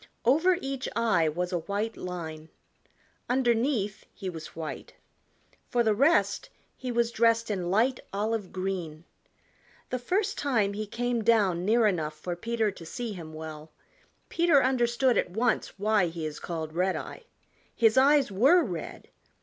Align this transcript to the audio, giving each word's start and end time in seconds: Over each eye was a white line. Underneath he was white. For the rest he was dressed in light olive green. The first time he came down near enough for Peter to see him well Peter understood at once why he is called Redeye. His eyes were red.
Over 0.25 0.57
each 0.61 0.89
eye 0.95 1.29
was 1.29 1.53
a 1.53 1.59
white 1.59 1.95
line. 1.95 2.49
Underneath 3.29 4.03
he 4.11 4.31
was 4.31 4.55
white. 4.55 4.95
For 5.69 5.83
the 5.83 5.93
rest 5.93 6.49
he 6.75 6.91
was 6.91 7.11
dressed 7.11 7.51
in 7.51 7.69
light 7.69 7.99
olive 8.11 8.51
green. 8.51 9.03
The 9.91 9.99
first 9.99 10.39
time 10.39 10.73
he 10.73 10.87
came 10.87 11.23
down 11.23 11.65
near 11.65 11.85
enough 11.85 12.15
for 12.15 12.35
Peter 12.35 12.71
to 12.71 12.83
see 12.83 13.13
him 13.13 13.31
well 13.35 13.69
Peter 14.27 14.63
understood 14.63 15.19
at 15.19 15.29
once 15.29 15.77
why 15.77 16.07
he 16.07 16.25
is 16.25 16.39
called 16.39 16.73
Redeye. 16.73 17.19
His 17.75 17.95
eyes 17.95 18.31
were 18.31 18.63
red. 18.63 19.07